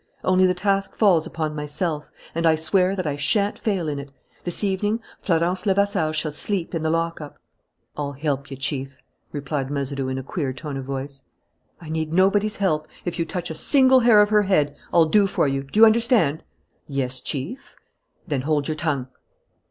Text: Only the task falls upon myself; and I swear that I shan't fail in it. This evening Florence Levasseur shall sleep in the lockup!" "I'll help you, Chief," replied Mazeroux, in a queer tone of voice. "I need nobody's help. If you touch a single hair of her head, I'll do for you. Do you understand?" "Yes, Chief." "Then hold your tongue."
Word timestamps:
Only 0.23 0.47
the 0.47 0.55
task 0.55 0.95
falls 0.95 1.27
upon 1.27 1.55
myself; 1.55 2.09
and 2.33 2.47
I 2.47 2.55
swear 2.55 2.95
that 2.95 3.05
I 3.05 3.15
shan't 3.15 3.59
fail 3.59 3.87
in 3.87 3.99
it. 3.99 4.09
This 4.43 4.63
evening 4.63 4.99
Florence 5.19 5.67
Levasseur 5.67 6.11
shall 6.11 6.31
sleep 6.31 6.73
in 6.73 6.81
the 6.81 6.89
lockup!" 6.89 7.37
"I'll 7.95 8.13
help 8.13 8.49
you, 8.49 8.57
Chief," 8.57 8.97
replied 9.31 9.69
Mazeroux, 9.69 10.07
in 10.07 10.17
a 10.17 10.23
queer 10.23 10.53
tone 10.53 10.75
of 10.75 10.85
voice. 10.85 11.21
"I 11.79 11.89
need 11.89 12.11
nobody's 12.13 12.55
help. 12.55 12.87
If 13.05 13.19
you 13.19 13.25
touch 13.25 13.51
a 13.51 13.53
single 13.53 13.99
hair 13.99 14.23
of 14.23 14.29
her 14.31 14.41
head, 14.41 14.75
I'll 14.91 15.05
do 15.05 15.27
for 15.27 15.47
you. 15.47 15.61
Do 15.61 15.81
you 15.81 15.85
understand?" 15.85 16.41
"Yes, 16.87 17.19
Chief." 17.21 17.75
"Then 18.27 18.41
hold 18.41 18.67
your 18.67 18.73
tongue." 18.75 19.07